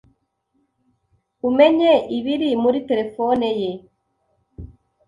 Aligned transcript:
umenye 1.49 1.91
ibiri 2.17 2.49
muri 2.63 2.79
terefone 2.89 3.47
ye, 3.59 3.71